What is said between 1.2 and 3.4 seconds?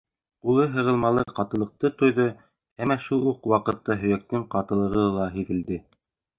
ҡатылыҡты тойҙо, әммә шул